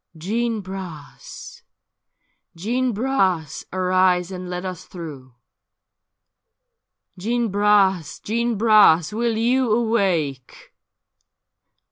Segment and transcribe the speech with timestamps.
[0.17, 1.61] 'Jeanne Bras!
[2.55, 5.35] Jeanne Bras 1 arise and let us through;
[7.19, 8.19] Jeanne Bras!
[8.19, 9.13] Jeanne Bras!
[9.13, 10.73] will you awake?